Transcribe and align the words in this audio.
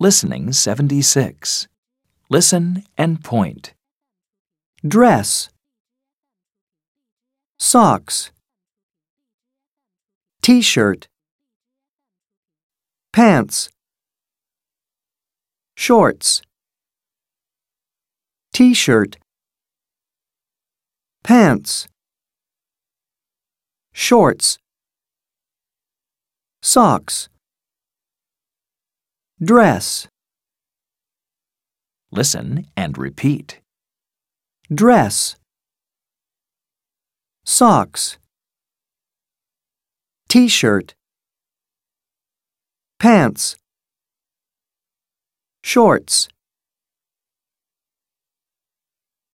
Listening 0.00 0.52
76. 0.52 1.66
Listen 2.30 2.84
and 2.96 3.24
point. 3.24 3.74
dress, 4.86 5.48
socks, 7.58 8.30
t-shirt, 10.40 11.08
pants, 13.12 13.70
shorts, 15.76 16.42
t-shirt, 18.52 19.16
pants, 21.24 21.88
shorts, 23.92 24.58
socks, 26.62 27.28
dress, 29.42 30.08
Listen 32.10 32.66
and 32.74 32.96
repeat. 32.96 33.60
dress, 34.72 35.36
socks, 37.44 38.18
t-shirt, 40.28 40.94
pants, 42.98 43.56
shorts, 45.62 46.28